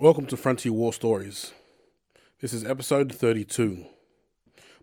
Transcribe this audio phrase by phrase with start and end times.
[0.00, 1.52] Welcome to Frontier War Stories.
[2.40, 3.84] This is episode 32.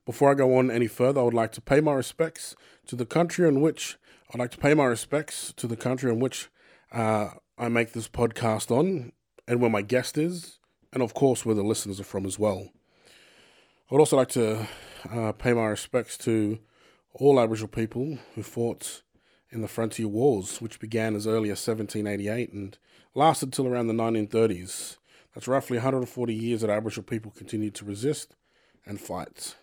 [0.06, 2.54] Before I go on any further, I would like to pay my respects
[2.88, 3.96] to the country in which
[4.34, 6.50] I'd like to pay my respects to the country in which
[6.92, 9.14] uh, I make this podcast on,
[9.48, 10.60] and where my guest is,
[10.92, 12.68] and of course where the listeners are from as well.
[13.90, 14.68] I would also like to
[15.10, 16.60] uh, pay my respects to
[17.14, 19.02] all Aboriginal people who fought
[19.50, 22.78] in the frontier wars, which began as early as 1788 and
[23.14, 24.98] lasted till around the 1930s.
[25.36, 28.36] That's roughly 140 years that Aboriginal people continued to resist
[28.86, 29.56] and fight.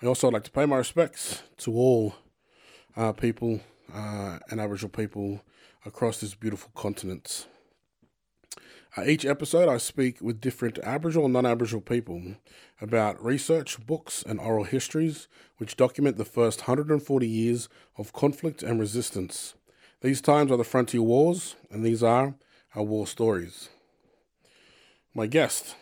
[0.00, 2.14] I also like to pay my respects to all
[2.96, 3.60] uh, people
[3.92, 5.42] uh, and Aboriginal people
[5.84, 7.48] across this beautiful continent.
[8.96, 12.22] Uh, each episode, I speak with different Aboriginal and non Aboriginal people
[12.80, 15.26] about research, books, and oral histories
[15.56, 19.54] which document the first 140 years of conflict and resistance.
[20.00, 22.34] These times are the frontier wars, and these are
[22.76, 23.68] our war stories.
[25.14, 25.74] My guest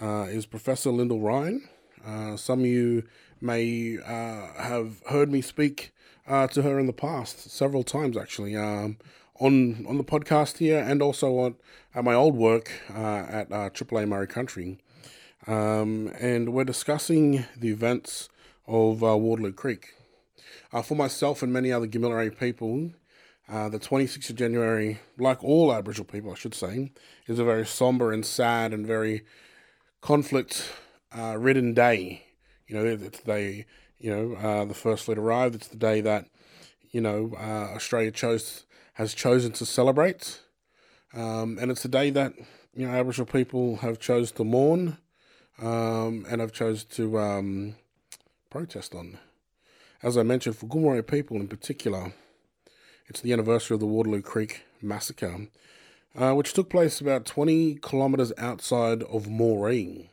[0.00, 1.66] uh, is Professor Lyndall Ryan.
[2.04, 3.04] Uh, some of you
[3.40, 5.94] may uh, have heard me speak
[6.26, 8.54] uh, to her in the past, several times actually.
[8.54, 8.98] Um,
[9.40, 11.56] on on the podcast here and also on
[11.94, 14.78] at my old work uh, at uh, AAA Murri Country.
[15.46, 18.28] Um, and we're discussing the events
[18.66, 19.94] of uh, Waterloo Creek.
[20.70, 22.90] Uh, for myself and many other Gamilaroi people,
[23.48, 26.92] uh, the 26th of January, like all Aboriginal people, I should say,
[27.26, 29.24] is a very somber and sad and very
[30.00, 30.70] conflict
[31.16, 32.24] uh, ridden day.
[32.66, 33.66] You know, it's the day,
[33.98, 35.54] you know, the first fleet arrived.
[35.54, 36.26] It's the day that,
[36.90, 38.64] you know, Australia chose
[38.94, 40.40] has chosen to celebrate.
[41.14, 42.32] Um, and it's a day that
[42.74, 44.98] you know Aboriginal people have chose to mourn
[45.60, 47.76] um, and have chose to um,
[48.50, 49.18] protest on.
[50.02, 52.12] As I mentioned, for Gomeroi people in particular,
[53.06, 55.48] it's the anniversary of the Waterloo Creek massacre,
[56.16, 60.08] uh, which took place about 20 kilometres outside of Moree.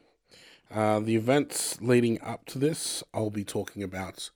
[0.74, 4.30] Uh, the events leading up to this, I'll be talking about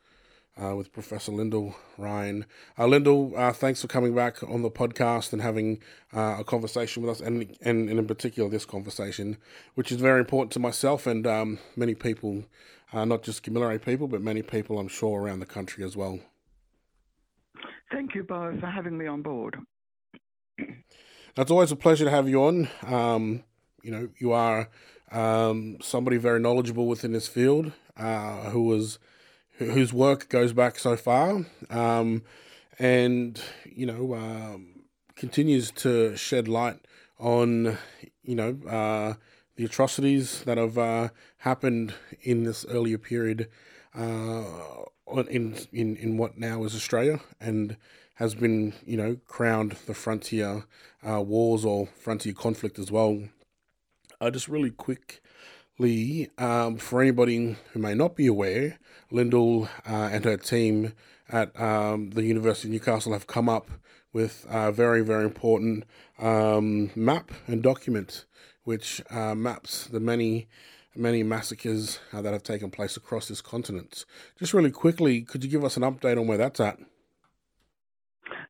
[0.62, 2.46] uh, with Professor Lyndall Ryan.
[2.78, 5.80] Uh, Lyndall, uh, thanks for coming back on the podcast and having
[6.13, 9.38] uh, a conversation with us, and, and, and, in particular this conversation,
[9.75, 12.46] which is very important to myself and um, many people,
[12.94, 16.19] not just Gamilaroi people, but many people I'm sure around the country as well.
[17.91, 19.57] Thank you both for having me on board.
[21.38, 22.69] It's always a pleasure to have you on.
[22.85, 23.44] Um,
[23.84, 24.69] you know, you are
[25.12, 29.00] um, somebody very knowledgeable within this field uh, who was
[29.57, 32.24] whose work goes back so far, um,
[32.79, 34.84] and you know um,
[35.16, 36.79] continues to shed light
[37.19, 37.78] on
[38.24, 39.13] you know uh,
[39.56, 41.09] the atrocities that have uh,
[41.40, 43.50] happened in this earlier period
[43.94, 44.44] uh,
[45.30, 47.78] in in in what now is Australia and
[48.16, 50.66] has been you know crowned the frontier
[51.08, 53.24] uh, wars or frontier conflict as well.
[54.22, 58.80] Uh, just really quickly um, for anybody who may not be aware,
[59.12, 60.94] Lyndall uh, and her team
[61.30, 63.70] at um, the University of Newcastle have come up
[64.14, 65.84] with a very, very important
[66.20, 68.26] um, map and document
[68.64, 70.48] which uh, maps the many,
[70.95, 74.06] many massacres uh, that have taken place across this continent.
[74.39, 76.79] Just really quickly, could you give us an update on where that's at?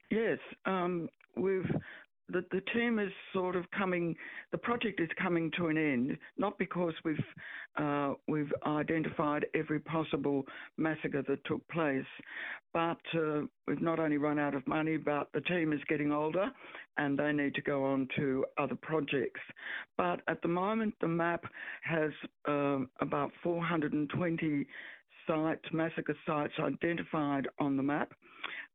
[0.09, 1.69] Yes, um, we've
[2.35, 4.13] the, the team is sort of coming,
[4.51, 7.17] the project is coming to an end, not because we've,
[7.77, 10.43] uh, we've identified every possible
[10.75, 12.03] massacre that took place,
[12.73, 16.51] but uh, we've not only run out of money, but the team is getting older
[16.97, 19.39] and they need to go on to other projects.
[19.95, 21.45] But at the moment, the map
[21.83, 22.11] has
[22.49, 24.67] uh, about 420
[25.25, 28.11] sites, massacre sites identified on the map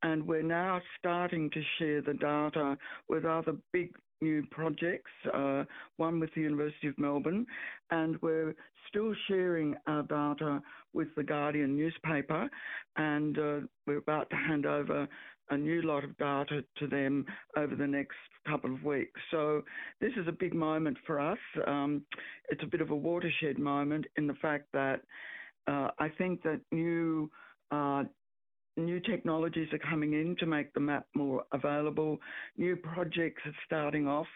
[0.03, 2.77] and we're now starting to share the data
[3.09, 5.65] with other big new projects, uh,
[5.97, 7.47] one with the University of Melbourne,
[7.91, 8.55] and we're
[8.89, 10.63] still sharing our data
[10.93, 12.49] with the Guardian newspaper,
[12.97, 15.09] and uh, we're about to hand over
[15.51, 17.25] a new lot of data to them
[17.57, 19.21] over the next couple of weeks.
[19.31, 19.63] So
[20.01, 21.39] this is a big moment for us.
[21.67, 22.03] Um,
[22.51, 25.01] it's a bit of a watershed moment in the fact that
[25.67, 27.31] uh, I think that new
[27.71, 28.05] uh,
[28.77, 32.19] New technologies are coming in to make the map more available.
[32.57, 34.29] New projects are starting off,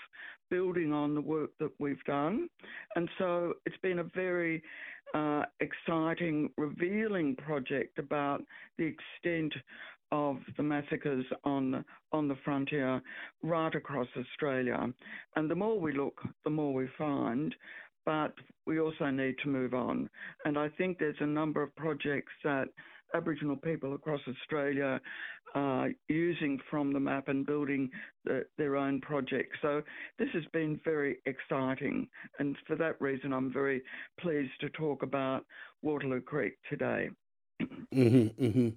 [0.50, 2.48] building on the work that we've done.
[2.96, 4.62] And so it's been a very
[5.14, 8.42] uh, exciting, revealing project about
[8.78, 9.54] the extent
[10.12, 13.00] of the massacres on on the frontier
[13.42, 14.86] right across Australia.
[15.36, 17.54] And the more we look, the more we find.
[18.06, 18.34] But
[18.66, 20.10] we also need to move on.
[20.44, 22.68] And I think there's a number of projects that
[23.12, 25.00] Aboriginal people across Australia
[25.54, 27.90] uh, using from the map and building
[28.24, 29.56] the, their own projects.
[29.62, 29.82] So
[30.18, 32.08] this has been very exciting,
[32.38, 33.82] and for that reason, I'm very
[34.18, 35.44] pleased to talk about
[35.82, 37.10] Waterloo Creek today.
[37.62, 38.68] Mm-hmm, mm-hmm.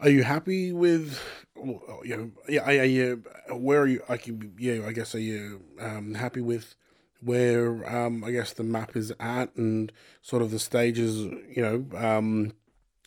[0.00, 1.20] Are you happy with,
[1.56, 5.60] you know, yeah, are you, where are you, I can, yeah, I guess, are you
[5.80, 6.76] um, happy with
[7.20, 9.92] where, um, I guess, the map is at and
[10.22, 12.52] sort of the stages, you know, um,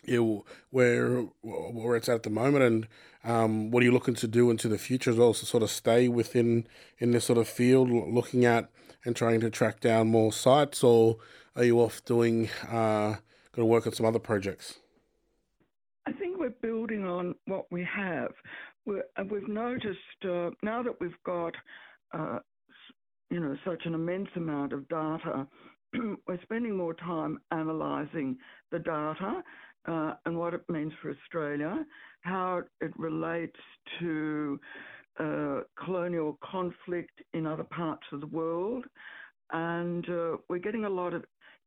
[0.03, 2.87] you where, where it's at at the moment and
[3.23, 5.69] um, what are you looking to do into the future as well, to sort of
[5.69, 6.67] stay within,
[6.97, 8.69] in this sort of field, looking at
[9.05, 11.17] and trying to track down more sites, or
[11.55, 13.15] are you off doing, uh,
[13.51, 14.79] going to work on some other projects?
[16.07, 18.31] I think we're building on what we have.
[18.85, 21.53] we have noticed uh, now that we've got,
[22.13, 22.39] uh,
[23.31, 25.47] you know, such an immense amount of data,
[26.27, 28.37] we're spending more time analysing
[28.71, 29.41] the data
[29.87, 31.85] uh, and what it means for Australia,
[32.21, 33.59] how it relates
[33.99, 34.59] to
[35.19, 38.85] uh, colonial conflict in other parts of the world,
[39.53, 41.23] and uh, we're getting a lot of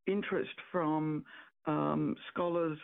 [0.07, 1.23] interest from
[1.65, 2.77] um, scholars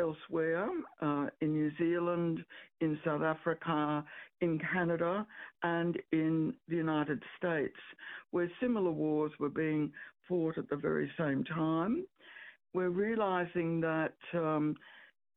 [0.00, 0.68] elsewhere
[1.02, 2.44] uh, in New Zealand,
[2.80, 4.04] in South Africa,
[4.40, 5.26] in Canada,
[5.62, 7.76] and in the United States,
[8.30, 9.92] where similar wars were being
[10.28, 12.04] fought at the very same time.
[12.72, 14.76] We're realizing that um,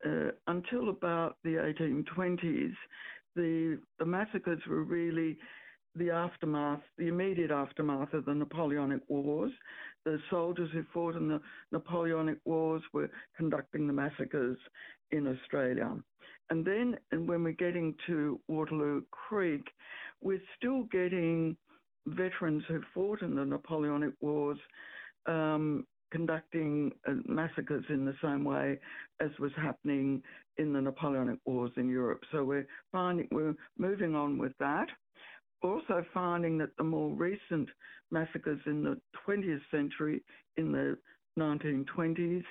[0.06, 2.74] uh, until about the 1820s,
[3.36, 5.38] the, the massacres were really
[5.95, 9.51] the aftermath, the immediate aftermath of the Napoleonic Wars.
[10.05, 11.41] The soldiers who fought in the
[11.71, 14.57] Napoleonic Wars were conducting the massacres
[15.11, 15.95] in Australia.
[16.50, 19.65] And then, and when we're getting to Waterloo Creek,
[20.21, 21.55] we're still getting
[22.07, 24.57] veterans who fought in the Napoleonic Wars
[25.25, 28.79] um, conducting uh, massacres in the same way
[29.19, 30.21] as was happening
[30.57, 32.21] in the Napoleonic Wars in Europe.
[32.31, 34.88] So we're finding we're moving on with that
[35.63, 37.69] also finding that the more recent
[38.12, 40.21] massacres in the 20th century,
[40.57, 40.98] in the
[41.39, 42.44] 1920s,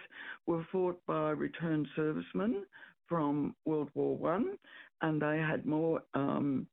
[0.46, 2.64] were fought by returned servicemen
[3.08, 4.56] from World War One,
[5.02, 6.02] and they had more.
[6.14, 6.66] Um,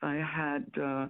[0.00, 1.06] they had uh,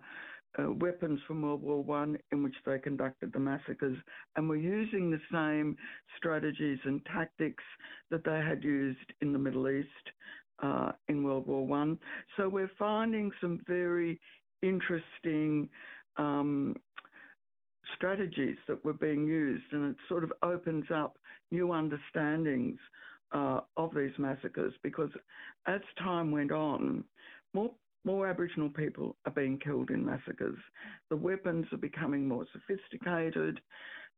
[0.59, 3.97] uh, weapons from World War One in which they conducted the massacres,
[4.37, 5.77] and were using the same
[6.17, 7.65] strategies and tactics
[8.11, 9.87] that they had used in the Middle East
[10.63, 11.99] uh, in World War One.
[12.37, 14.21] So we're finding some very
[14.63, 15.69] interesting
[16.17, 16.77] um,
[17.97, 21.19] strategies that were being used, and it sort of opens up
[21.51, 22.79] new understandings
[23.33, 25.11] uh, of these massacres because
[25.67, 27.05] as time went on,
[27.55, 27.71] more
[28.05, 30.59] more Aboriginal people are being killed in massacres.
[31.09, 33.61] The weapons are becoming more sophisticated.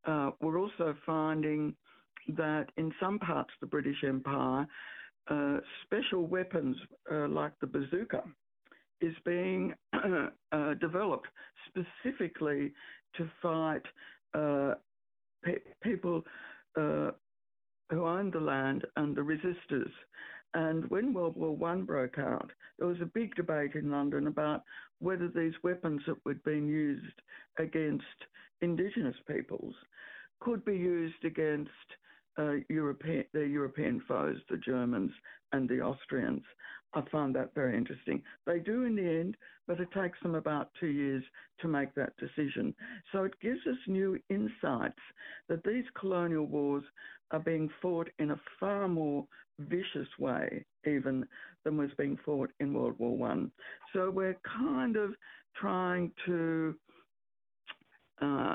[0.06, 1.74] Uh, we're also finding
[2.28, 4.66] that in some parts of the British Empire,
[5.28, 6.76] uh, special weapons
[7.12, 8.22] uh, like the bazooka
[9.00, 9.74] is being
[10.52, 11.28] uh, developed
[11.68, 12.72] specifically
[13.16, 13.82] to fight
[14.34, 14.74] uh,
[15.44, 16.22] pe- people
[16.76, 17.10] uh,
[17.90, 19.90] who owned the land and the resistors.
[20.54, 24.62] And when World War One broke out, there was a big debate in London about
[25.00, 27.20] whether these weapons that were being used
[27.58, 28.04] against
[28.60, 29.74] Indigenous peoples
[30.40, 31.70] could be used against
[32.38, 35.10] uh, European, their European foes, the Germans
[35.52, 36.42] and the Austrians.
[36.94, 38.22] I find that very interesting.
[38.46, 39.36] They do in the end,
[39.66, 41.24] but it takes them about two years
[41.60, 42.74] to make that decision.
[43.12, 45.00] So it gives us new insights
[45.48, 46.84] that these colonial wars
[47.32, 49.26] are being fought in a far more
[49.58, 51.26] vicious way, even
[51.64, 53.50] than was being fought in World War One.
[53.92, 55.14] So we're kind of
[55.56, 56.74] trying to
[58.20, 58.54] uh,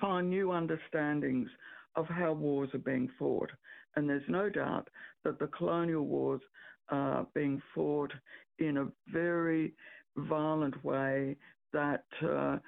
[0.00, 1.48] find new understandings
[1.96, 3.50] of how wars are being fought.
[3.96, 4.88] And there's no doubt
[5.24, 6.40] that the colonial wars
[6.88, 8.12] are being fought
[8.58, 9.72] in a very
[10.16, 11.36] violent way
[11.72, 12.58] that uh,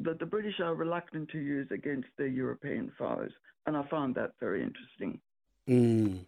[0.00, 3.30] that the British are reluctant to use against their European foes,
[3.66, 5.20] and I find that very interesting.
[5.68, 6.24] Mm.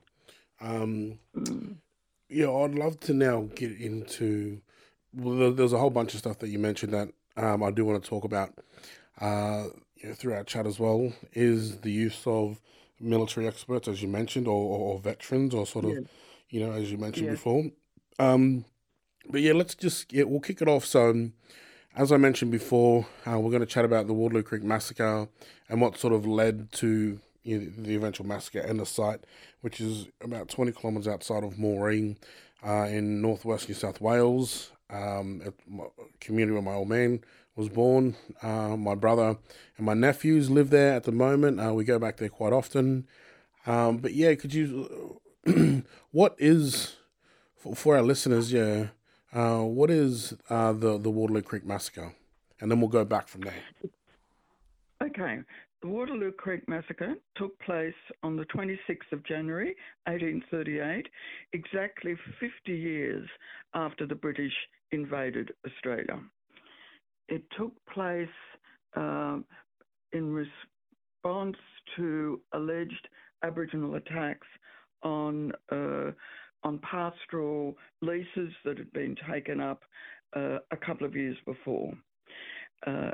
[0.60, 1.76] Um, mm.
[2.28, 4.60] Yeah, I'd love to now get into.
[5.14, 8.02] Well, there's a whole bunch of stuff that you mentioned that um, I do want
[8.02, 8.54] to talk about
[9.20, 9.64] uh,
[9.96, 11.12] you know, through our chat as well.
[11.32, 12.60] Is the use of
[13.00, 16.00] military experts, as you mentioned, or, or, or veterans, or sort of, yeah.
[16.52, 17.32] You know, as you mentioned yeah.
[17.32, 17.64] before.
[18.18, 18.64] Um,
[19.28, 20.84] but yeah, let's just yeah, we'll kick it off.
[20.84, 21.32] So, um,
[21.96, 25.28] as I mentioned before, uh, we're going to chat about the Waterloo Creek massacre
[25.68, 29.24] and what sort of led to you know, the eventual massacre and the site,
[29.62, 32.16] which is about 20 kilometres outside of Moree
[32.64, 35.42] uh, in northwest New South Wales, um,
[36.20, 37.20] community where my old man
[37.56, 38.14] was born.
[38.42, 39.36] Uh, my brother
[39.76, 41.60] and my nephews live there at the moment.
[41.60, 43.06] Uh, we go back there quite often.
[43.66, 45.20] Um, but yeah, could you
[46.10, 46.96] what is
[47.56, 48.52] for, for, our listeners?
[48.52, 48.88] Yeah,
[49.32, 52.14] uh, what is uh, the the Waterloo Creek massacre?
[52.60, 53.54] And then we'll go back from there.
[55.02, 55.40] Okay.
[55.82, 59.74] The Waterloo Creek Massacre took place on the 26th of January
[60.06, 61.08] 1838,
[61.54, 63.28] exactly 50 years
[63.74, 64.52] after the British
[64.92, 66.20] invaded Australia.
[67.28, 68.28] It took place
[68.96, 69.38] uh,
[70.12, 71.56] in response
[71.96, 73.08] to alleged
[73.42, 74.46] Aboriginal attacks
[75.02, 76.10] on uh,
[76.64, 79.82] on pastoral leases that had been taken up
[80.36, 81.92] uh, a couple of years before.
[82.86, 83.10] Uh,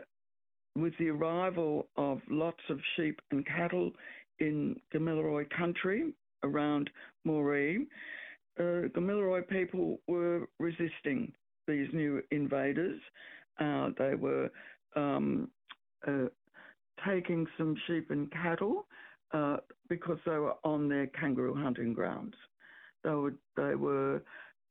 [0.76, 3.90] with the arrival of lots of sheep and cattle
[4.38, 6.12] in Gamilaroi country
[6.44, 6.90] around
[7.26, 7.86] Moree,
[8.60, 11.32] Gamilaroi people were resisting
[11.66, 13.00] these new invaders.
[13.58, 14.50] They were
[14.94, 15.50] um,
[17.06, 18.86] taking some sheep and cattle
[19.32, 19.58] uh,
[19.88, 22.34] because they were on their kangaroo hunting grounds.
[23.04, 24.22] They were, they were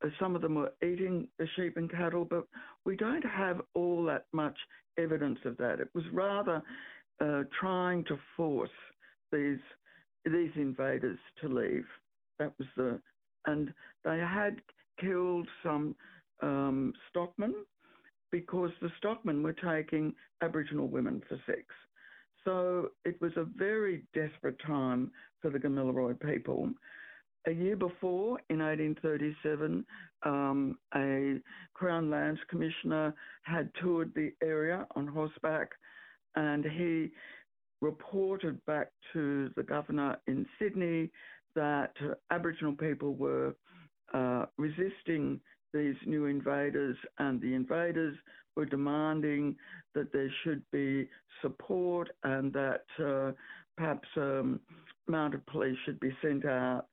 [0.04, 2.46] uh, some of them were eating the sheep and cattle, but
[2.84, 4.56] we don't have all that much
[4.98, 5.80] evidence of that.
[5.80, 6.62] It was rather
[7.20, 8.70] uh, trying to force
[9.32, 9.58] these
[10.24, 11.86] these invaders to leave.
[12.38, 13.00] That was the
[13.46, 13.72] and
[14.04, 14.56] they had
[15.00, 15.94] killed some
[16.42, 17.54] um, stockmen
[18.30, 20.12] because the stockmen were taking
[20.42, 21.62] Aboriginal women for sex.
[22.48, 25.10] So it was a very desperate time
[25.42, 26.70] for the Gamilaroi people.
[27.46, 29.84] A year before, in 1837,
[30.22, 31.40] um, a
[31.74, 35.68] Crown Lands Commissioner had toured the area on horseback
[36.36, 37.10] and he
[37.82, 41.10] reported back to the governor in Sydney
[41.54, 41.92] that
[42.30, 43.54] Aboriginal people were
[44.14, 45.38] uh, resisting
[45.74, 48.16] these new invaders, and the invaders
[48.58, 49.54] were demanding
[49.94, 51.08] that there should be
[51.42, 53.30] support and that uh,
[53.76, 54.58] perhaps um,
[55.06, 56.86] mounted police should be sent out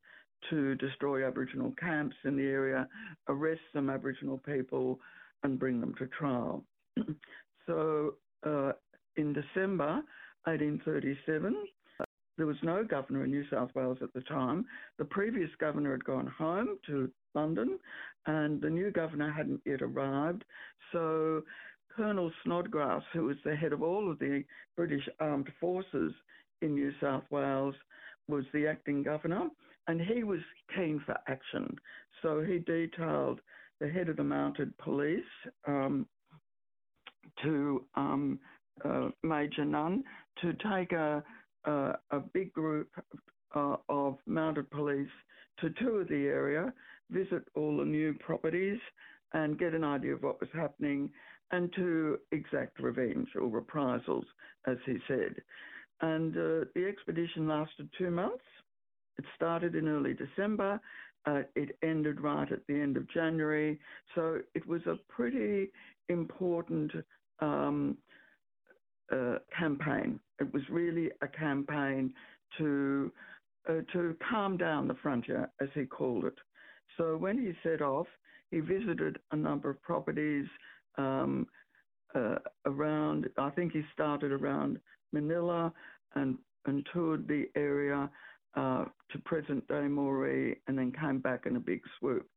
[0.51, 2.88] to destroy Aboriginal camps in the area,
[3.29, 5.00] arrest some Aboriginal people,
[5.41, 6.63] and bring them to trial.
[7.65, 8.13] so
[8.45, 8.74] uh,
[9.17, 10.03] in December
[10.43, 11.55] 1837,
[12.38, 14.65] there was no governor in New South Wales at the time.
[15.00, 17.79] The previous governor had gone home to London,
[18.27, 20.44] and the new governor hadn't yet arrived.
[20.91, 21.44] So
[21.96, 24.44] Colonel Snodgrass, who was the head of all of the
[24.75, 26.13] British armed forces
[26.62, 27.75] in New South Wales,
[28.27, 29.48] was the acting governor
[29.88, 30.39] and he was
[30.75, 31.75] keen for action.
[32.22, 33.39] So he detailed
[33.79, 35.24] the head of the mounted police
[35.67, 36.08] um,
[37.44, 38.39] to um,
[38.84, 40.03] uh, Major Nunn
[40.41, 41.24] to take a,
[41.65, 42.89] a, a big group
[43.55, 45.10] uh, of mounted police
[45.60, 46.74] to tour the area,
[47.09, 48.79] visit all the new properties,
[49.33, 51.09] and get an idea of what was happening,
[51.51, 54.25] and to exact revenge or reprisals,
[54.67, 55.35] as he said.
[56.01, 58.43] And uh, the expedition lasted two months.
[59.17, 60.79] It started in early December.
[61.25, 63.79] Uh, it ended right at the end of January.
[64.13, 65.71] So it was a pretty
[66.09, 66.91] important
[67.39, 67.97] um,
[69.12, 70.19] uh, campaign.
[70.39, 72.13] It was really a campaign
[72.57, 73.12] to
[73.67, 76.35] uh, to calm down the frontier, as he called it.
[76.98, 78.08] So when he set off,
[78.52, 80.46] he visited a number of properties
[80.98, 81.48] um,
[82.14, 82.36] uh,
[82.66, 83.28] around.
[83.38, 84.80] I think he started around
[85.14, 85.72] Manilla
[86.16, 88.10] and and toured the area
[88.56, 92.28] uh, to present day Moree and then came back in a big swoop.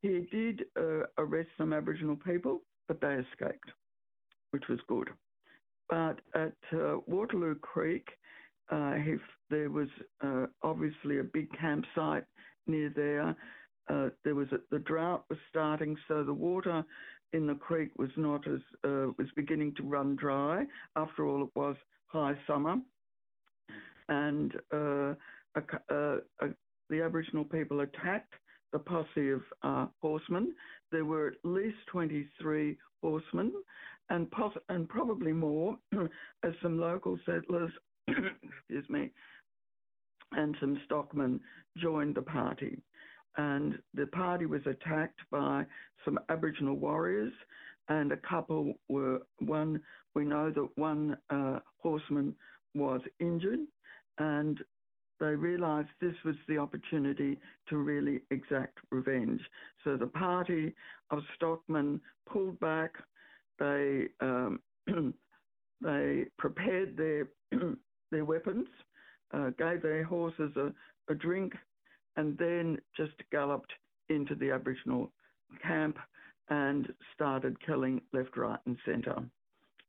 [0.00, 3.70] He did uh, arrest some Aboriginal people, but they escaped,
[4.50, 5.10] which was good.
[5.88, 8.08] But at uh, Waterloo Creek,
[8.70, 9.16] uh, he,
[9.50, 9.88] there was
[10.24, 12.24] uh, obviously a big campsite
[12.66, 13.36] near there.
[13.88, 16.84] Uh, there was a, the drought was starting, so the water
[17.32, 20.64] in the creek was not as was beginning to run dry.
[20.96, 22.76] After all, it was high summer,
[24.08, 25.14] and uh,
[26.90, 28.34] the Aboriginal people attacked
[28.72, 30.54] the posse of uh, horsemen.
[30.90, 33.52] There were at least 23 horsemen
[34.10, 34.26] and,
[34.68, 35.76] and probably more
[36.44, 37.70] as some local settlers,
[38.08, 39.10] excuse me,
[40.32, 41.40] and some stockmen
[41.78, 42.78] joined the party.
[43.36, 45.64] And the party was attacked by
[46.04, 47.32] some Aboriginal warriors,
[47.88, 49.80] and a couple were one.
[50.14, 52.34] We know that one uh, horseman
[52.74, 53.60] was injured,
[54.18, 54.58] and
[55.20, 59.40] they realised this was the opportunity to really exact revenge.
[59.84, 60.74] So the party
[61.10, 62.92] of stockmen pulled back.
[63.58, 64.60] They um,
[65.80, 67.28] they prepared their
[68.10, 68.66] their weapons,
[69.32, 70.72] uh, gave their horses a,
[71.10, 71.54] a drink,
[72.16, 73.72] and then just galloped
[74.08, 75.10] into the Aboriginal
[75.62, 75.98] camp
[76.48, 79.22] and started killing left, right, and centre.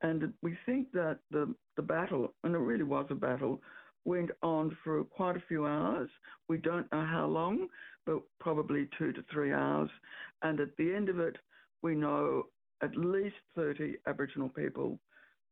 [0.02, 3.62] And we think that the, the battle, and it really was a battle,
[4.06, 6.10] went on for quite a few hours.
[6.50, 7.68] We don't know how long,
[8.06, 9.90] but probably two to three hours.
[10.42, 11.38] And at the end of it,
[11.82, 12.44] we know
[12.82, 15.00] at least 30 Aboriginal people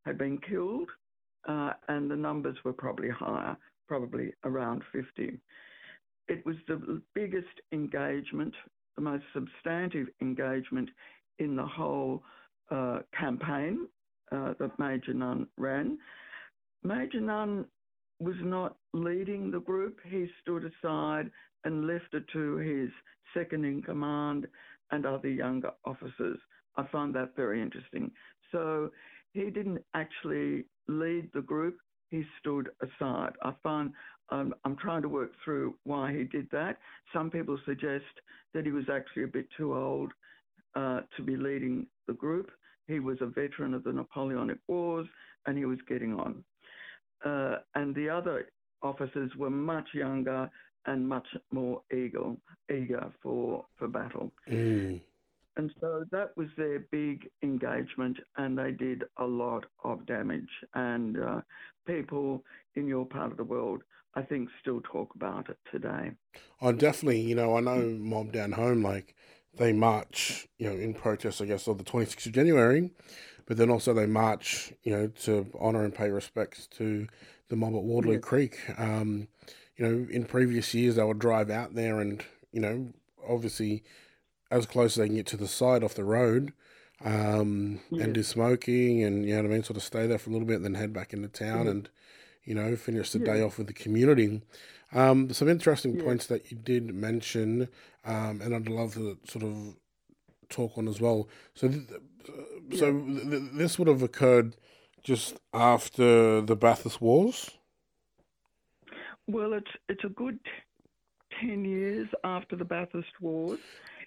[0.06, 0.90] had been killed,
[1.48, 3.56] uh, and the numbers were probably higher,
[3.88, 5.40] probably around 50.
[6.28, 8.54] It was the biggest engagement,
[8.96, 10.90] the most substantive engagement
[11.40, 12.24] in the whole
[12.70, 13.88] uh, campaign
[14.32, 15.98] uh, that Major Nunn ran.
[16.84, 17.66] Major Nunn
[18.20, 20.00] was not leading the group.
[20.10, 21.30] He stood aside
[21.66, 22.90] and left it to his
[23.34, 24.48] second in command
[24.92, 26.38] and other younger officers.
[26.78, 28.12] I find that very interesting.
[28.52, 28.92] So
[29.34, 31.78] he didn't actually lead the group.
[32.10, 33.34] He stood aside.
[33.44, 33.92] I find
[34.32, 36.78] um, I'm trying to work through why he did that.
[37.14, 38.06] Some people suggest
[38.54, 40.12] that he was actually a bit too old
[40.76, 42.50] uh, to be leading the group.
[42.88, 45.08] He was a veteran of the Napoleonic Wars
[45.46, 46.44] and he was getting on.
[47.26, 48.48] Uh, and the other
[48.82, 50.50] officers were much younger
[50.86, 52.34] and much more eager,
[52.74, 54.32] eager for, for battle.
[54.50, 55.02] Mm.
[55.58, 60.50] And so that was their big engagement, and they did a lot of damage.
[60.74, 61.42] And uh,
[61.86, 62.44] people
[62.76, 66.12] in your part of the world, I think, still talk about it today.
[66.62, 67.22] Oh, definitely.
[67.22, 69.16] You know, I know Mob Down Home, like,
[69.58, 72.92] they march, you know, in protest, I guess, of the 26th of January,
[73.46, 77.08] but then also they march, you know, to honour and pay respects to
[77.50, 78.24] the mob at Wardloo yes.
[78.24, 78.58] Creek.
[78.78, 79.28] Um,
[79.76, 82.94] you know, in previous years, they would drive out there and, you know,
[83.28, 83.84] obviously
[84.50, 86.54] as close as they can get to the side off the road
[87.04, 88.04] um, yeah.
[88.04, 90.34] and do smoking and, you know what I mean, sort of stay there for a
[90.34, 91.72] little bit and then head back into town yeah.
[91.72, 91.90] and,
[92.44, 93.34] you know, finish the yeah.
[93.34, 94.42] day off with the community.
[94.94, 97.70] Um, some interesting points that you did mention,
[98.04, 99.76] um, and I'd love to sort of
[100.50, 101.30] talk on as well.
[101.56, 101.84] So, th-
[102.78, 104.56] so th- this would have occurred
[105.02, 107.52] just after the Bathurst Wars.
[109.28, 110.40] Well, it's it's a good
[111.40, 113.60] ten years after the Bathurst Wars.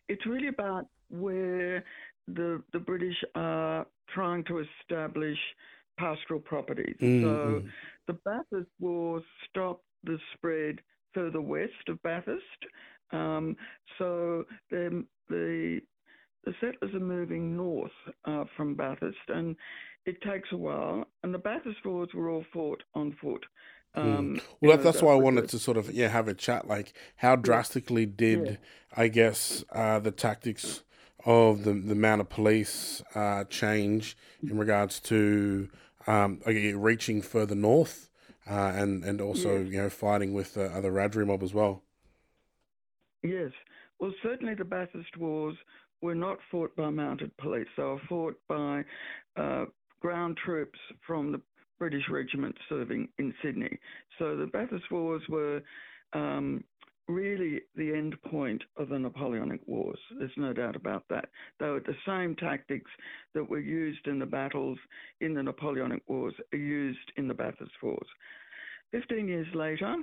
[0.08, 1.84] It's really about where
[2.28, 5.38] the the British are trying to establish
[5.96, 6.96] pastoral properties.
[7.00, 7.24] Mm-hmm.
[7.24, 7.62] So
[8.06, 10.80] the Bathurst Wars stopped the spread
[11.12, 12.42] further west of Bathurst.
[13.12, 13.56] Um,
[13.98, 15.04] so the
[16.46, 17.92] the settlers are moving north
[18.26, 19.56] uh, from Bathurst, and
[20.04, 21.06] it takes a while.
[21.22, 23.44] And the Bathurst Wars were all fought on foot.
[23.94, 24.00] Hmm.
[24.00, 26.66] Um, Well, that's why I wanted to sort of yeah have a chat.
[26.66, 28.56] Like, how drastically did yeah.
[28.96, 30.82] I guess uh, the tactics
[31.24, 35.68] of the the of Police uh, change in regards to
[36.06, 38.10] um, reaching further north
[38.50, 39.72] uh, and and also yes.
[39.72, 41.82] you know fighting with the other Radri mob as well.
[43.22, 43.52] Yes,
[43.98, 45.56] well, certainly the Bathurst Wars
[46.02, 48.84] were not fought by mounted police; they were fought by
[49.36, 49.64] uh,
[50.00, 51.40] ground troops from the
[51.78, 53.78] British regiment serving in Sydney.
[54.18, 55.62] So the Bathurst Wars were
[56.12, 56.62] um,
[57.08, 59.98] really the end point of the Napoleonic Wars.
[60.18, 61.28] There's no doubt about that.
[61.60, 62.90] They were the same tactics
[63.34, 64.78] that were used in the battles
[65.20, 68.06] in the Napoleonic Wars are used in the Bathurst Wars.
[68.90, 69.96] Fifteen years later,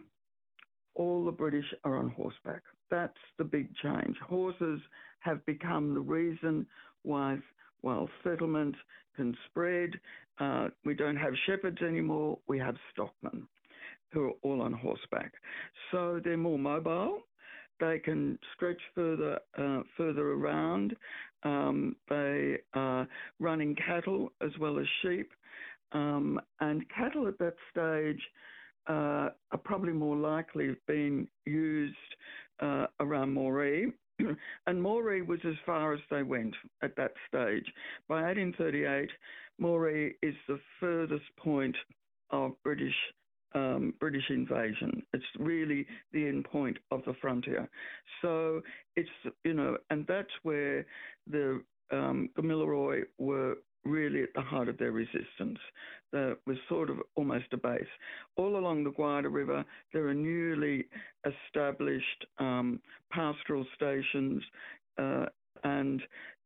[0.95, 2.61] all the British are on horseback.
[2.89, 4.17] That's the big change.
[4.27, 4.81] Horses
[5.21, 6.67] have become the reason
[7.03, 7.37] why,
[7.81, 8.75] while settlement
[9.15, 9.91] can spread,
[10.39, 13.47] uh, we don't have shepherds anymore, we have stockmen
[14.11, 15.33] who are all on horseback.
[15.91, 17.21] So they're more mobile.
[17.79, 20.95] They can stretch further uh, further around.
[21.43, 23.07] Um, they are
[23.39, 25.31] running cattle as well as sheep.
[25.93, 28.21] Um, and cattle at that stage
[28.87, 31.95] uh, are probably more likely being used
[32.61, 33.91] uh, around Moree.
[34.19, 37.65] and Moree was as far as they went at that stage.
[38.07, 39.09] By 1838,
[39.59, 41.75] Moree is the furthest point
[42.29, 42.95] of British
[43.53, 45.03] um, British invasion.
[45.13, 47.69] It's really the end point of the frontier.
[48.21, 48.61] So
[48.95, 49.09] it's
[49.43, 50.85] you know, and that's where
[51.29, 51.61] the
[51.91, 55.57] um, Gamilaroi were really at the heart of their resistance.
[56.11, 57.83] That was sort of almost a base.
[58.37, 60.85] All along the Gwydir River, there are newly
[61.25, 62.79] established um,
[63.11, 64.43] pastoral stations,
[64.97, 65.25] uh,
[65.63, 66.01] and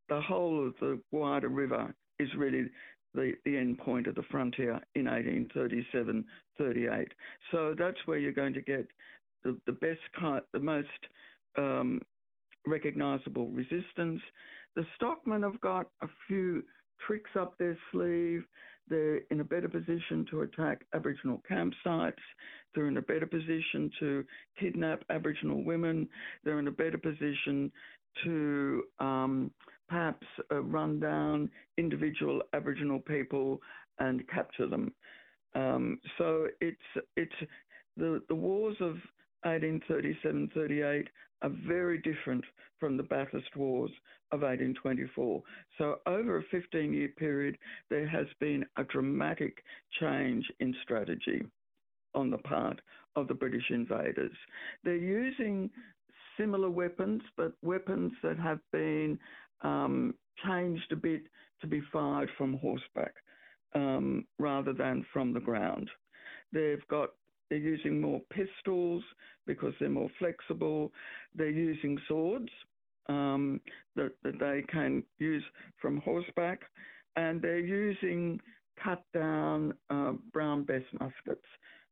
[0.09, 2.69] the whole of the Gwydir River is really
[3.13, 6.23] the, the end point of the frontier in 1837
[6.57, 7.07] 38.
[7.51, 8.87] So that's where you're going to get
[9.43, 9.99] the, the best
[10.53, 10.87] the most
[11.57, 12.01] um,
[12.65, 14.21] recognizable resistance.
[14.75, 16.63] The stockmen have got a few
[17.05, 18.43] tricks up their sleeve.
[18.87, 22.13] They're in a better position to attack Aboriginal campsites.
[22.73, 24.23] They're in a better position to
[24.59, 26.07] kidnap Aboriginal women.
[26.43, 27.71] They're in a better position
[28.23, 29.51] to um,
[29.89, 33.59] perhaps uh, run down individual Aboriginal people
[33.99, 34.93] and capture them.
[35.55, 36.77] Um, so it's
[37.15, 37.33] it's
[37.97, 38.95] the, the wars of
[39.43, 41.07] 1837 38
[41.41, 42.43] are very different
[42.79, 43.91] from the Bathurst Wars
[44.31, 45.41] of 1824.
[45.77, 47.57] So, over a 15 year period,
[47.89, 49.63] there has been a dramatic
[49.99, 51.43] change in strategy
[52.13, 52.81] on the part
[53.15, 54.35] of the British invaders.
[54.83, 55.69] They're using
[56.37, 59.19] similar weapons, but weapons that have been
[59.61, 60.15] um,
[60.45, 61.23] changed a bit
[61.61, 63.13] to be fired from horseback
[63.75, 65.89] um, rather than from the ground.
[66.51, 67.09] They've got
[67.49, 69.03] they're using more pistols
[69.45, 70.91] because they're more flexible.
[71.35, 72.49] They're using swords
[73.07, 73.61] um,
[73.95, 75.43] that, that they can use
[75.79, 76.61] from horseback,
[77.15, 78.39] and they're using
[78.83, 81.45] cut down uh, Brown Bess muskets,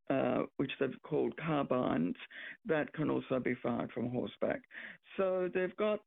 [0.10, 2.16] uh, which they've called carbines,
[2.66, 4.62] that can also be fired from horseback.
[5.18, 6.00] So they've got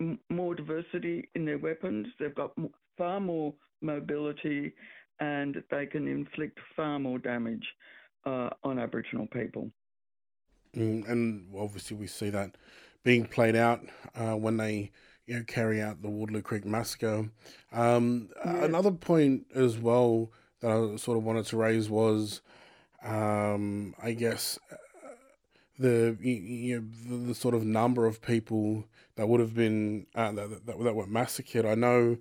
[0.00, 4.72] m- more diversity in their weapons, they've got m- far more mobility,
[5.20, 7.66] and they can inflict far more damage
[8.26, 9.70] uh, on Aboriginal people.
[10.76, 12.56] Mm, and obviously, we see that
[13.04, 13.80] being played out
[14.14, 14.90] uh, when they
[15.26, 17.30] you know carry out the Waterloo Creek massacre.
[17.72, 18.64] Um, yeah.
[18.64, 22.40] Another point as well that I sort of wanted to raise was,
[23.04, 24.76] um, I guess, uh,
[25.78, 28.84] the you know the, the, sort of number of people
[29.16, 31.66] that would have been uh, that, that, that were massacred.
[31.66, 32.18] I know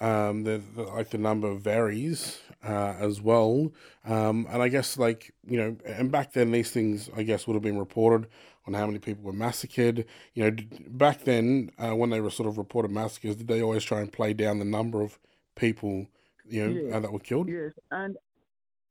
[0.00, 3.72] um, the, the, like the number varies uh, as well,
[4.04, 7.54] um, and I guess like you know, and back then these things I guess would
[7.54, 8.28] have been reported
[8.66, 10.06] on how many people were massacred.
[10.34, 10.56] You know,
[10.88, 14.12] back then uh, when they were sort of reported massacres, did they always try and
[14.12, 15.18] play down the number of
[15.56, 16.06] people
[16.46, 16.94] you know yes.
[16.94, 17.48] uh, that were killed?
[17.48, 18.16] Yes, and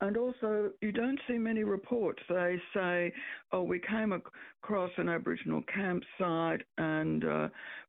[0.03, 2.21] and also, you don't see many reports.
[2.27, 3.13] They say,
[3.53, 7.47] oh, we came across an Aboriginal campsite and uh,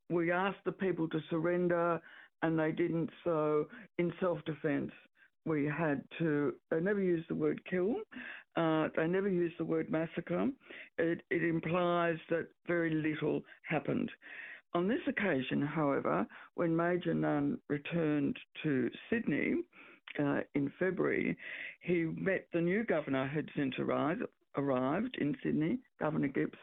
[0.09, 1.99] we asked the people to surrender
[2.41, 3.09] and they didn't.
[3.23, 3.67] So,
[3.97, 4.91] in self defense,
[5.45, 7.95] we had to, they never used the word kill,
[8.55, 10.47] uh, they never used the word massacre.
[10.97, 14.09] It, it implies that very little happened.
[14.73, 19.55] On this occasion, however, when Major Nunn returned to Sydney
[20.19, 21.37] uh, in February,
[21.81, 24.23] he met the new governor who'd since arrived,
[24.57, 26.57] arrived in Sydney, Governor Gipps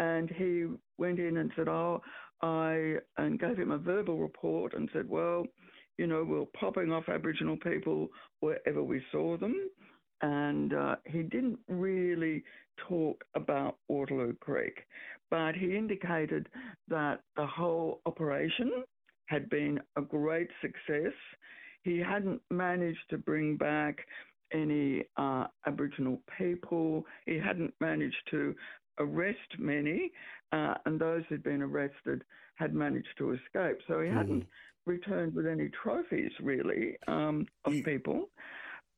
[0.00, 0.66] and he
[0.98, 2.02] went in and said, "Oh,
[2.42, 5.44] I and gave him a verbal report and said, well,
[5.98, 8.08] you know, we are popping off Aboriginal people
[8.40, 9.68] wherever we saw them.
[10.22, 12.42] And uh, he didn't really
[12.88, 14.78] talk about Waterloo Creek,
[15.30, 16.48] but he indicated
[16.88, 18.84] that the whole operation
[19.26, 21.12] had been a great success.
[21.82, 23.98] He hadn't managed to bring back
[24.52, 27.04] any uh, Aboriginal people.
[27.26, 28.54] He hadn't managed to
[29.00, 30.12] arrest many,
[30.52, 32.22] uh, and those who'd been arrested
[32.54, 33.78] had managed to escape.
[33.88, 34.16] So he mm.
[34.16, 34.46] hadn't
[34.86, 38.28] returned with any trophies, really, um, of people.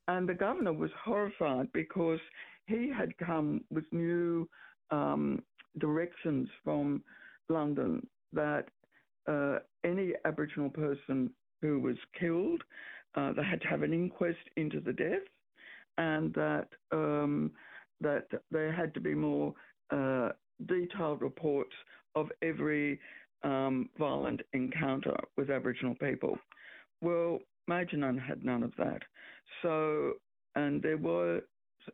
[0.09, 2.21] And the governor was horrified because
[2.67, 4.49] he had come with new
[4.91, 5.43] um,
[5.79, 7.03] directions from
[7.49, 8.67] London that
[9.29, 12.63] uh, any Aboriginal person who was killed,
[13.15, 15.29] uh, they had to have an inquest into the death,
[15.99, 17.53] and that um,
[18.01, 19.55] that there had to be more
[20.67, 21.75] detailed reports
[22.15, 22.99] of every
[23.43, 26.39] um, violent encounter with Aboriginal people.
[27.01, 29.03] Well, Major Nunn had none of that.
[29.63, 30.15] So,
[30.55, 31.41] and there were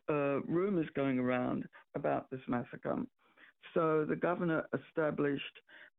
[0.09, 2.97] uh, rumours going around about this massacre.
[3.73, 5.43] So the governor established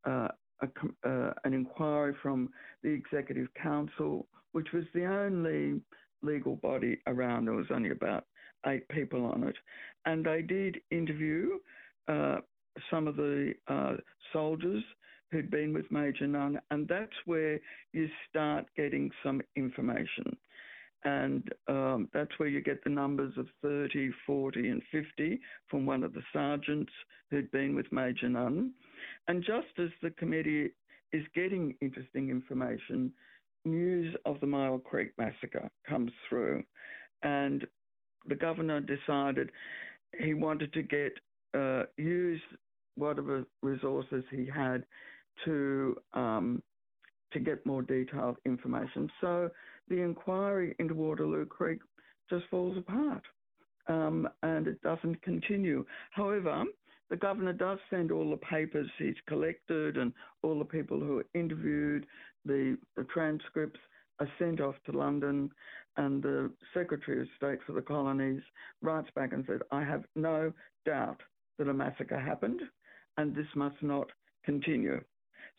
[0.04, 0.28] uh,
[0.62, 2.50] a, uh, an inquiry from
[2.82, 5.80] the Executive Council, which was the only
[6.22, 7.46] legal body around.
[7.46, 8.24] There was only about
[8.66, 9.56] eight people on it.
[10.04, 11.58] And they did interview
[12.08, 12.38] uh,
[12.90, 13.94] some of the uh,
[14.32, 14.82] soldiers
[15.30, 17.60] who'd been with Major Nunn, and that's where
[17.92, 20.36] you start getting some information.
[21.04, 26.02] And um, that's where you get the numbers of 30, 40, and 50 from one
[26.02, 26.92] of the sergeants
[27.30, 28.72] who'd been with Major Nunn.
[29.26, 30.70] And just as the committee
[31.12, 33.12] is getting interesting information,
[33.64, 36.62] news of the Myall Creek massacre comes through.
[37.22, 37.66] And
[38.26, 39.50] the governor decided
[40.18, 41.12] he wanted to get
[41.54, 42.40] uh, use
[42.96, 44.84] whatever resources he had
[45.44, 46.62] to um,
[47.32, 49.10] to get more detailed information.
[49.20, 49.50] So
[49.88, 51.80] the inquiry into Waterloo Creek
[52.28, 53.22] just falls apart
[53.88, 55.84] um, and it doesn't continue.
[56.10, 56.64] However,
[57.08, 61.26] the governor does send all the papers he's collected and all the people who are
[61.34, 62.06] interviewed,
[62.44, 63.80] the, the transcripts
[64.20, 65.50] are sent off to London,
[65.96, 68.42] and the Secretary of State for the Colonies
[68.82, 70.52] writes back and said, I have no
[70.84, 71.20] doubt
[71.60, 72.60] that a massacre happened
[73.18, 74.08] and this must not
[74.44, 75.00] continue.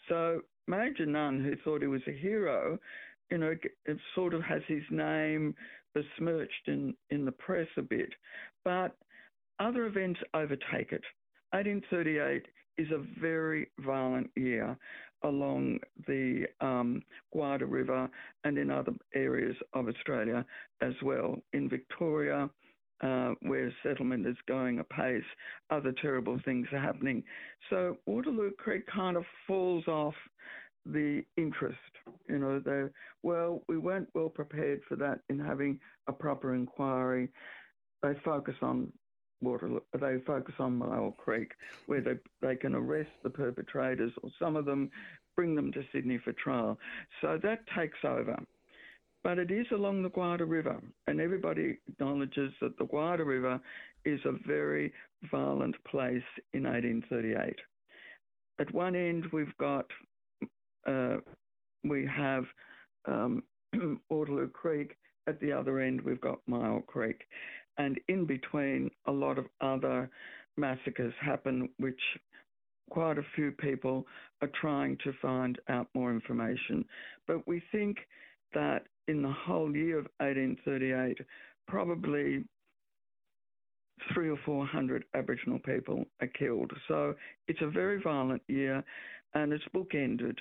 [0.09, 2.79] So Major Nunn, who thought he was a hero,
[3.29, 3.53] you know,
[4.15, 5.53] sort of has his name
[5.93, 8.09] besmirched in, in the press a bit.
[8.65, 8.95] But
[9.59, 11.03] other events overtake it.
[11.51, 14.75] 1838 is a very violent year
[15.23, 17.03] along the um,
[17.35, 18.09] Gwydir River
[18.43, 20.43] and in other areas of Australia
[20.81, 21.37] as well.
[21.53, 22.49] In Victoria,
[23.01, 25.23] uh, where settlement is going apace,
[25.69, 27.23] other terrible things are happening.
[27.69, 30.15] So Waterloo Creek kind of falls off
[30.85, 31.77] the interest.
[32.27, 32.83] You know, they
[33.23, 37.29] well, we weren't well prepared for that in having a proper inquiry.
[38.01, 38.91] They focus on
[39.41, 41.51] Waterloo, they focus on Myall Creek,
[41.87, 44.89] where they they can arrest the perpetrators, or some of them
[45.35, 46.77] bring them to Sydney for trial.
[47.21, 48.37] So that takes over.
[49.23, 53.59] But it is along the Gwydir River, and everybody acknowledges that the Gwydir River
[54.03, 54.91] is a very
[55.29, 57.55] violent place in 1838.
[58.59, 59.85] At one end, we've got
[60.87, 61.17] uh,
[61.83, 62.45] we have
[63.07, 63.43] um,
[64.09, 64.95] Waterloo Creek.
[65.27, 67.21] At the other end, we've got Myall Creek.
[67.77, 70.09] And in between, a lot of other
[70.57, 71.99] massacres happen, which
[72.89, 74.05] quite a few people
[74.41, 76.83] are trying to find out more information.
[77.27, 77.97] But we think
[78.53, 81.19] that in the whole year of 1838,
[81.67, 82.43] probably
[84.13, 86.71] three or four hundred Aboriginal people are killed.
[86.87, 87.15] So
[87.47, 88.83] it's a very violent year,
[89.33, 90.37] and it's bookended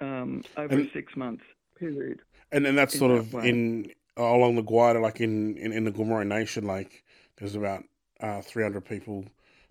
[0.00, 1.40] um, over and, a six month
[1.78, 2.20] period.
[2.52, 6.26] And and that's sort of in along the Gwydir, like in, in, in the Gomeroi
[6.26, 7.04] Nation, like
[7.38, 7.84] there's about
[8.20, 9.24] uh, 300 people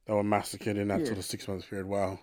[0.05, 1.07] that were massacred in that yes.
[1.07, 1.87] sort of six month period.
[1.87, 2.19] Wow.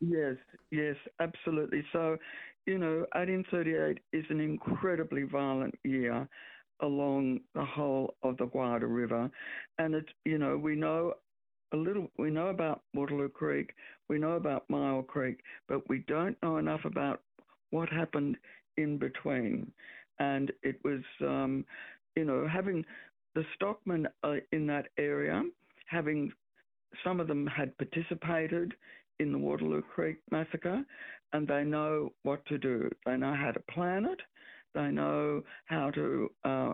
[0.00, 0.36] Yes,
[0.70, 1.84] yes, absolutely.
[1.92, 2.18] So,
[2.68, 6.28] you know, 1838 is an incredibly violent year
[6.82, 9.30] along the whole of the Gwydir River.
[9.78, 11.14] And it's, you know, we know
[11.72, 13.70] a little, we know about Waterloo Creek,
[14.08, 17.22] we know about Myall Creek, but we don't know enough about
[17.70, 18.36] what happened
[18.76, 19.72] in between
[20.18, 21.64] and it was, um,
[22.16, 22.84] you know, having
[23.34, 25.42] the stockmen uh, in that area,
[25.86, 26.32] having
[27.04, 28.74] some of them had participated
[29.20, 30.84] in the Waterloo Creek massacre,
[31.32, 32.90] and they know what to do.
[33.06, 34.20] They know how to plan it.
[34.74, 36.72] They know how to uh,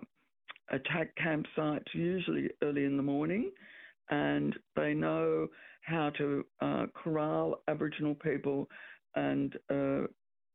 [0.71, 3.51] attack campsites, usually early in the morning,
[4.11, 5.49] and they know
[5.83, 8.69] how to uh, corral Aboriginal people
[9.15, 10.07] and uh,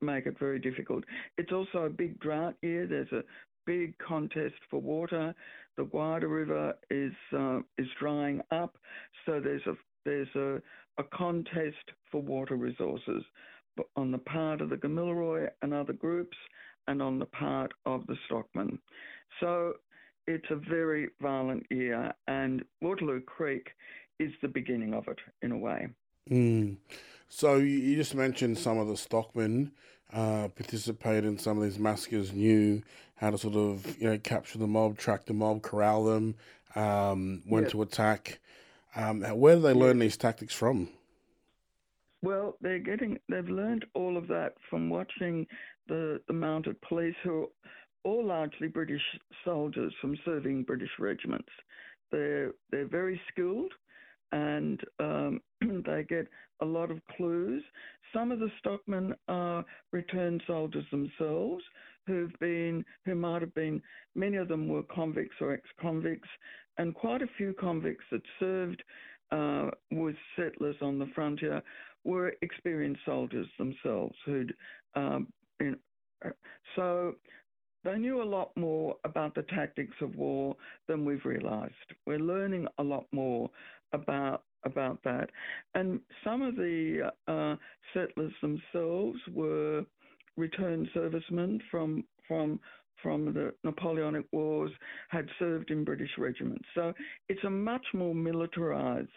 [0.01, 1.03] make it very difficult.
[1.37, 2.87] It's also a big drought year.
[2.87, 3.23] There's a
[3.65, 5.33] big contest for water.
[5.77, 8.75] The Gwydir River is uh, is drying up,
[9.25, 9.73] so there's a
[10.05, 10.61] there's a,
[10.97, 11.75] a contest
[12.11, 13.23] for water resources
[13.95, 16.37] on the part of the Gamilaroi and other groups,
[16.87, 18.79] and on the part of the stockmen.
[19.39, 19.73] So
[20.27, 23.69] it's a very violent year, and Waterloo Creek
[24.19, 25.87] is the beginning of it in a way.
[26.29, 26.77] Mm.
[27.29, 29.71] So you just mentioned some of the stockmen
[30.11, 32.81] uh, participated in some of these massacres, knew
[33.15, 36.35] how to sort of you know capture the mob, track the mob, corral them,
[36.75, 38.39] um, when to attack.
[38.95, 40.89] Um, where do they learn these tactics from?
[42.21, 45.47] Well, they're getting they've learned all of that from watching
[45.87, 47.47] the, the mounted police who are
[48.03, 49.01] all largely British
[49.45, 51.49] soldiers from serving British regiments.
[52.11, 53.71] They're they're very skilled
[54.31, 56.27] and um, they get
[56.61, 57.63] a lot of clues.
[58.13, 61.63] Some of the stockmen are returned soldiers themselves
[62.05, 63.81] who've been, who might have been,
[64.15, 66.27] many of them were convicts or ex-convicts,
[66.77, 68.81] and quite a few convicts that served
[69.31, 71.61] uh, with settlers on the frontier
[72.03, 74.53] were experienced soldiers themselves who'd,
[74.95, 75.77] um, been,
[76.75, 77.15] so
[77.83, 80.55] they knew a lot more about the tactics of war
[80.87, 81.73] than we've realised.
[82.05, 83.49] We're learning a lot more
[83.93, 85.29] about about that.
[85.73, 87.55] And some of the uh,
[87.93, 89.85] settlers themselves were
[90.35, 92.59] returned servicemen from from
[93.01, 94.71] from the Napoleonic Wars,
[95.07, 96.65] had served in British regiments.
[96.75, 96.93] So
[97.29, 99.07] it's a much more militarised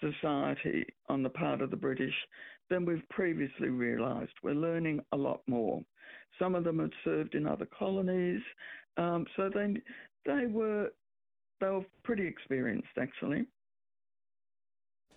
[0.00, 2.14] society on the part of the British
[2.70, 4.32] than we've previously realised.
[4.42, 5.82] We're learning a lot more.
[6.38, 8.42] Some of them had served in other colonies,
[8.96, 9.74] um, so they
[10.26, 10.90] they were
[11.60, 13.46] they were pretty experienced actually.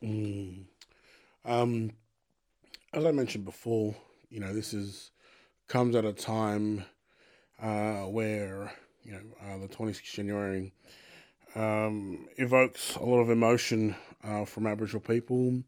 [0.04, 0.64] Mm.
[1.46, 1.92] Um,
[2.94, 3.96] as I mentioned before,
[4.30, 5.12] you know, this is
[5.68, 6.84] comes at a time
[7.62, 10.74] uh, where you know uh, the 26th January
[11.56, 15.64] um, evokes a lot of emotion uh, from Aboriginal people.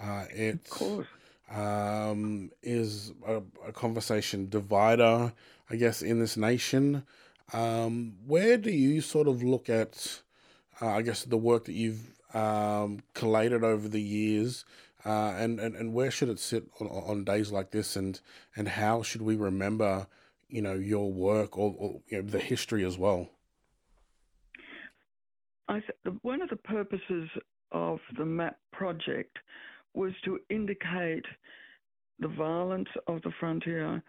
[0.00, 0.70] Uh, it
[1.50, 5.32] um, is a, a, conversation divider,
[5.70, 7.04] I guess, in this nation.
[7.52, 10.20] Um, where do you sort of look at,
[10.80, 14.64] uh, I guess, the work that you've um, collated over the years,
[15.06, 18.20] uh, and, and and where should it sit on, on days like this, and
[18.54, 20.06] and how should we remember,
[20.48, 23.30] you know, your work or, or you know, the history as well?
[25.68, 27.28] I th- one of the purposes
[27.72, 29.36] of the MAP project
[29.94, 31.24] was to indicate
[32.18, 34.02] the violence of the frontier,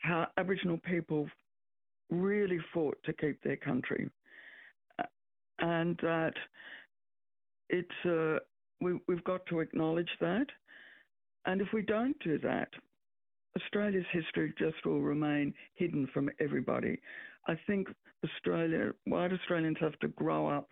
[0.00, 1.28] how Aboriginal people
[2.10, 4.10] really fought to keep their country,
[5.58, 6.34] and that
[7.68, 8.38] it's uh,
[8.80, 10.46] we, we've got to acknowledge that.
[11.46, 12.68] And if we don't do that,
[13.56, 17.00] Australia's history just will remain hidden from everybody.
[17.46, 17.88] I think
[18.24, 20.70] Australia, white Australians have to grow up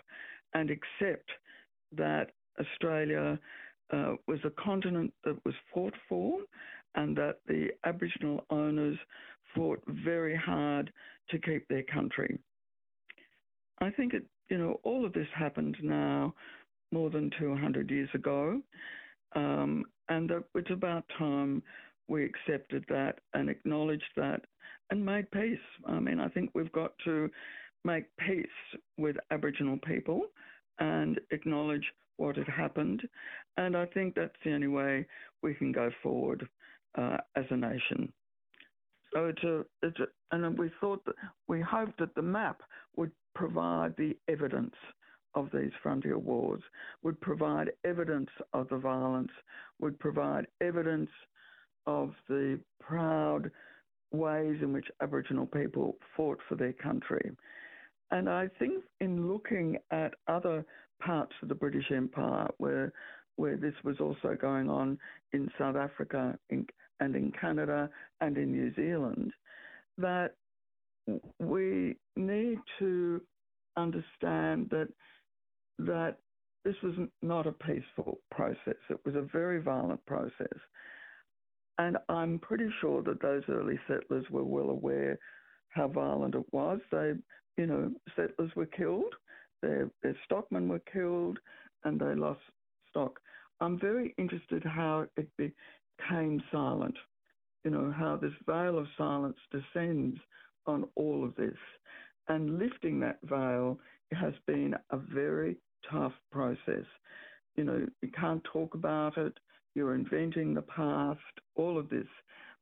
[0.54, 1.30] and accept
[1.96, 3.38] that Australia
[3.92, 6.38] uh, was a continent that was fought for
[6.94, 8.98] and that the Aboriginal owners
[9.54, 10.92] fought very hard
[11.30, 12.38] to keep their country.
[13.80, 16.34] I think it, you know, all of this happened now
[16.92, 18.60] more than 200 years ago,
[19.34, 21.62] um, and that it's about time
[22.08, 24.40] we accepted that and acknowledged that
[24.90, 25.58] and made peace.
[25.86, 27.30] I mean, I think we've got to
[27.84, 28.46] make peace
[28.98, 30.22] with Aboriginal people
[30.78, 31.84] and acknowledge
[32.16, 33.02] what had happened.
[33.56, 35.06] And I think that's the only way
[35.42, 36.46] we can go forward
[36.96, 38.12] uh, as a nation.
[39.12, 41.16] So it's a, it's a, and we thought that
[41.48, 42.62] we hoped that the map
[42.96, 44.74] would provide the evidence
[45.34, 46.62] of these frontier wars,
[47.02, 49.30] would provide evidence of the violence,
[49.80, 51.10] would provide evidence
[51.86, 53.50] of the proud
[54.12, 57.30] ways in which Aboriginal people fought for their country.
[58.10, 60.64] And I think in looking at other
[61.00, 62.92] parts of the British Empire where
[63.36, 64.98] where this was also going on
[65.32, 66.66] in South Africa in,
[66.98, 67.88] and in Canada
[68.20, 69.32] and in New Zealand,
[69.96, 70.34] that
[71.38, 73.20] we need to
[73.76, 74.88] understand that
[75.78, 76.16] that
[76.64, 78.76] this was not a peaceful process.
[78.90, 80.58] It was a very violent process.
[81.78, 85.18] And I'm pretty sure that those early settlers were well aware
[85.70, 86.78] how violent it was.
[86.92, 87.12] They,
[87.56, 89.14] you know, settlers were killed,
[89.62, 91.38] their, their stockmen were killed,
[91.84, 92.40] and they lost
[92.88, 93.20] stock.
[93.60, 96.96] I'm very interested how it became silent,
[97.64, 100.18] you know, how this veil of silence descends
[100.66, 101.56] on all of this.
[102.28, 103.78] And lifting that veil
[104.12, 105.56] has been a very
[105.90, 106.84] tough process.
[107.56, 109.34] You know, you can't talk about it,
[109.74, 111.20] you're inventing the past,
[111.56, 112.06] all of this.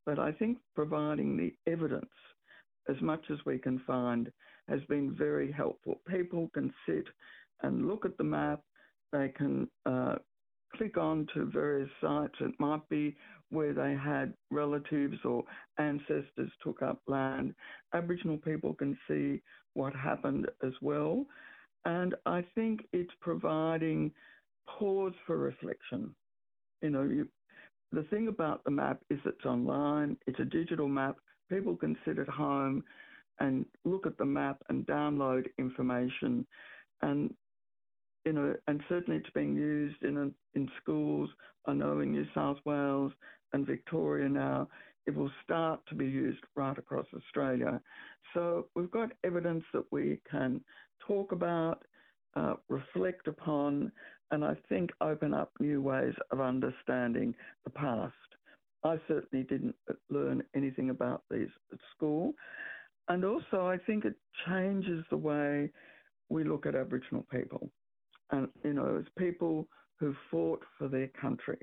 [0.05, 2.07] But I think providing the evidence
[2.89, 4.33] as much as we can find
[4.69, 6.01] has been very helpful.
[6.09, 7.05] People can sit
[7.63, 8.61] and look at the map,
[9.13, 10.17] they can uh,
[10.77, 12.35] click on to various sites.
[12.41, 13.17] It might be
[13.51, 15.43] where they had relatives or
[15.79, 17.55] ancestors took up land.
[17.95, 19.41] Aboriginal people can see
[19.75, 21.25] what happened as well.
[21.85, 24.13] And I think it's providing
[24.79, 26.15] pause for reflection.
[26.83, 27.29] You know, you,
[27.93, 31.17] the thing about the map is it's online, it's a digital map.
[31.49, 32.85] People can sit at home
[33.41, 36.47] and look at the map and download information.
[37.03, 37.33] And,
[38.25, 41.31] you know, and certainly it's being used in, a, in schools.
[41.67, 43.13] I know in New South Wales
[43.53, 44.69] and Victoria now,
[45.07, 47.81] it will start to be used right across Australia.
[48.35, 50.61] So we've got evidence that we can
[51.07, 51.83] talk about,
[52.37, 53.91] uh, reflect upon,
[54.31, 58.13] and I think open up new ways of understanding the past.
[58.85, 59.75] I certainly didn't
[60.11, 62.35] learn anything about these at school.
[63.09, 64.15] And also, I think it
[64.47, 65.71] changes the way
[66.29, 67.71] we look at Aboriginal people.
[68.31, 69.67] And, you know, as people
[69.99, 71.59] who fought for their country,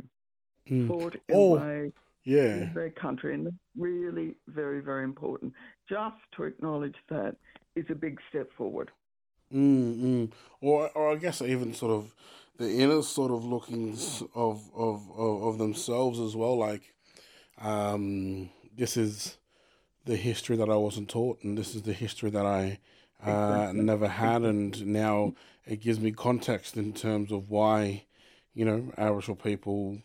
[0.69, 0.87] mm.
[0.87, 1.91] fought in oh, way
[2.23, 2.69] yeah.
[2.73, 3.35] their country.
[3.35, 5.53] And really very, very important.
[5.87, 7.35] Just to acknowledge that
[7.75, 8.89] is a big step forward.
[9.53, 10.31] Mm,
[10.61, 12.15] Or, or I guess even sort of
[12.57, 16.57] the inner sort of lookings of of, of, of themselves as well.
[16.57, 16.95] Like,
[17.61, 19.37] um, this is
[20.05, 22.79] the history that I wasn't taught, and this is the history that I
[23.23, 25.33] uh, never had, and now
[25.65, 28.05] it gives me context in terms of why,
[28.53, 29.99] you know, Aboriginal people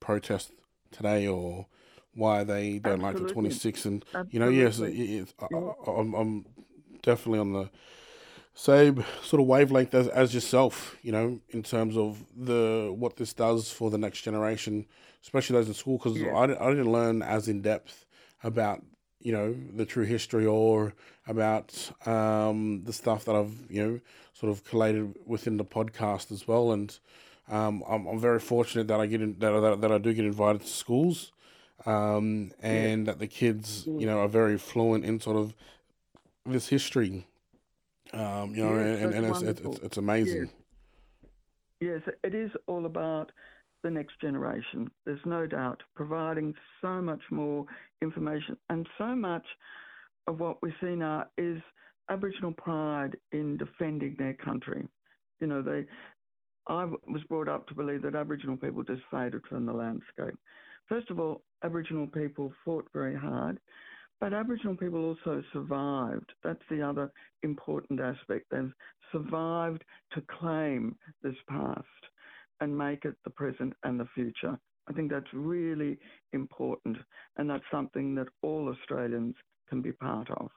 [0.00, 0.50] protest
[0.90, 1.66] today or
[2.14, 3.20] why they don't Absolutely.
[3.20, 4.30] like the 26 and Absolutely.
[4.32, 5.46] you know yes it, it, I,
[5.90, 6.44] I'm, I'm
[7.02, 7.70] definitely on the
[8.54, 13.32] same sort of wavelength as, as yourself, you know, in terms of the what this
[13.32, 14.86] does for the next generation,
[15.22, 16.34] especially those in school, because yeah.
[16.34, 18.04] I, I didn't learn as in depth
[18.44, 18.82] about
[19.22, 20.94] you know the true history or
[21.26, 24.00] about um, the stuff that I've you know
[24.32, 26.98] sort of collated within the podcast as well, and
[27.48, 30.24] um, I'm, I'm very fortunate that I get in, that, that that I do get
[30.24, 31.32] invited to schools,
[31.86, 33.12] um, and yeah.
[33.12, 35.54] that the kids you know are very fluent in sort of
[36.44, 37.26] this history
[38.12, 40.50] um, you know, yes, and, and it's, it's, it's, amazing.
[41.80, 42.02] Yes.
[42.06, 43.32] yes, it is all about
[43.82, 44.90] the next generation.
[45.04, 47.64] There's no doubt providing so much more
[48.00, 49.44] information and so much
[50.26, 51.60] of what we see now is
[52.08, 54.86] Aboriginal pride in defending their country.
[55.40, 55.84] You know, they.
[56.68, 60.38] I was brought up to believe that Aboriginal people just faded from the landscape.
[60.88, 63.58] First of all, Aboriginal people fought very hard,
[64.20, 66.32] but Aboriginal people also survived.
[66.44, 67.10] That's the other
[67.42, 68.46] important aspect.
[68.50, 68.72] They've
[69.10, 71.86] survived to claim this past
[72.62, 74.56] and make it the present and the future.
[74.88, 75.98] I think that's really
[76.32, 76.96] important,
[77.36, 79.34] and that's something that all Australians
[79.68, 80.48] can be part of.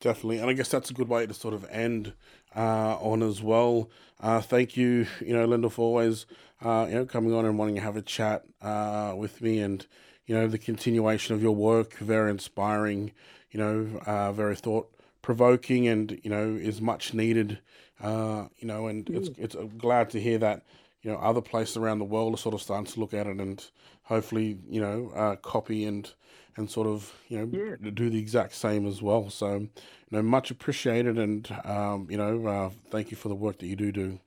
[0.00, 2.12] Definitely, and I guess that's a good way to sort of end
[2.54, 3.90] uh, on as well.
[4.18, 6.26] Uh, thank you, you know, Lyndall, for always,
[6.62, 9.86] uh, you know, coming on and wanting to have a chat uh, with me, and
[10.26, 13.12] you know, the continuation of your work, very inspiring,
[13.50, 14.90] you know, uh, very thought
[15.22, 17.58] provoking, and you know, is much needed,
[18.02, 19.16] uh, you know, and mm.
[19.16, 20.62] it's it's glad to hear that
[21.02, 23.38] you know other places around the world are sort of starting to look at it
[23.38, 23.70] and
[24.02, 26.12] hopefully you know uh, copy and
[26.56, 27.90] and sort of you know yeah.
[27.94, 29.30] do the exact same as well.
[29.30, 29.68] So you
[30.10, 33.76] know much appreciated and um, you know uh, thank you for the work that you
[33.76, 34.20] do do.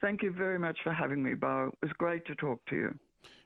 [0.00, 1.70] Thank you very much for having me, Boe.
[1.72, 2.98] It was great to talk to you.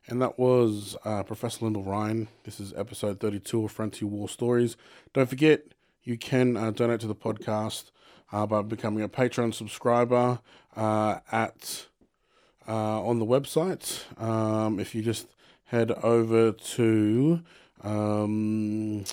[0.09, 2.28] And that was uh, Professor Lyndall Ryan.
[2.44, 4.76] This is episode 32 of Frontier War Stories.
[5.12, 5.62] Don't forget,
[6.07, 7.91] you can uh, donate to the podcast
[8.33, 10.39] uh, by becoming a Patreon subscriber
[10.77, 11.87] uh, at
[12.67, 14.05] uh, on the website.
[14.23, 15.27] Um, if you just
[15.67, 17.43] head over to
[17.83, 19.05] um,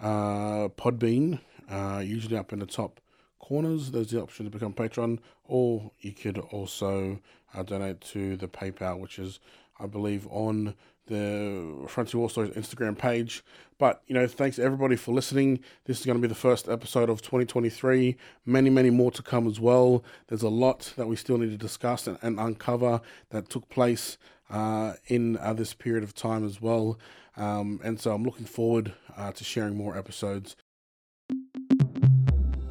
[0.00, 3.00] uh, Podbean, uh, usually up in the top
[3.40, 7.18] corners, there's the option to become Patreon, or you could also
[7.64, 9.40] donate to the PayPal, which is,
[9.80, 10.74] I believe, on
[11.06, 13.44] the Frontier War Stories Instagram page.
[13.78, 15.60] But, you know, thanks everybody for listening.
[15.84, 18.16] This is going to be the first episode of 2023.
[18.44, 20.02] Many, many more to come as well.
[20.28, 23.00] There's a lot that we still need to discuss and, and uncover
[23.30, 24.16] that took place
[24.50, 26.98] uh, in uh, this period of time as well.
[27.36, 30.56] Um, and so I'm looking forward uh, to sharing more episodes.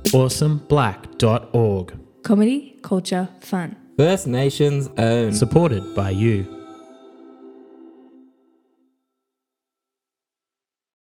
[0.06, 2.00] AwesomeBlack.org.
[2.24, 3.76] Comedy, culture, fun.
[3.98, 5.34] First Nations own.
[5.34, 6.55] Supported by you.